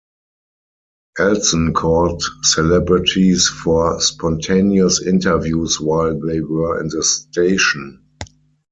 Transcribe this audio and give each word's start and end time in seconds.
Elson 1.19 1.75
caught 1.75 2.23
celebrities 2.41 3.47
for 3.47 4.01
spontaneous 4.01 4.99
interviews 5.05 5.79
while 5.79 6.19
they 6.21 6.39
were 6.39 6.81
in 6.81 6.87
the 6.87 7.03
station. 7.03 8.03